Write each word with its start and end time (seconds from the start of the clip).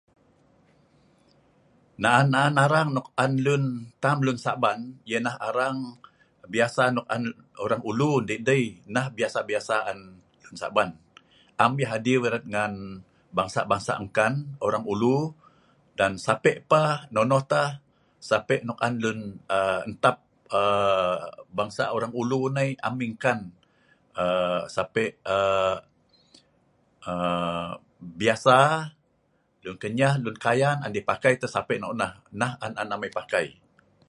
Na..nan..nan 2.03 2.55
arang 2.65 2.89
nok 2.95 3.07
an 3.23 3.31
lun 3.45 3.63
tam 4.03 4.17
lun 4.25 4.37
Sa'ban, 4.45 4.79
yah 5.09 5.21
nah 5.25 5.35
arang, 5.47 5.77
biasa 6.53 6.81
nok 6.95 7.07
an 7.13 7.21
Orang 7.65 7.81
Ulu 7.89 8.11
yah 8.29 8.41
dei, 8.47 8.63
nah 8.95 9.07
biasa 9.17 9.39
biasa 9.49 9.75
an 9.89 9.97
Sa'ban. 10.61 10.89
Am 11.63 11.71
yah 11.81 11.91
adiu 11.97 12.19
erat 12.27 12.45
ngan 12.51 12.73
bangsa 13.37 13.59
bangsa 13.71 13.91
engkan, 14.01 14.33
Orang 14.65 14.85
Ulu 14.93 15.17
dan 15.99 16.11
Sa'pe 16.25 16.51
pah 16.69 16.91
nonoh 17.15 17.43
tah 17.51 17.69
Sa'pe 18.29 18.55
nok 18.67 18.79
an 18.85 18.93
lun 19.03 19.19
um 19.57 19.79
ntap 19.91 20.17
um 20.59 21.17
bangsa 21.57 21.83
Orang 21.95 22.13
Ulu 22.21 22.39
nai 22.55 22.69
am 22.87 22.95
yah 23.01 23.07
engkan. 23.11 23.39
um. 24.21 24.61
Sa'pe 24.75 25.05
um 25.35 25.77
um 27.09 27.69
biasa 28.21 28.59
Lun 29.65 29.77
Kenyah, 29.83 30.13
Lun 30.23 30.33
Kayan 30.45 30.77
an 30.83 30.89
deh 30.95 31.05
pakai 31.11 31.33
tah 31.41 31.49
Sa'pe 31.55 31.73
nok 31.81 31.93
nah, 31.99 32.13
nah 32.39 32.51
an 32.65 32.73
amai 32.93 33.11
pakai 33.19 33.47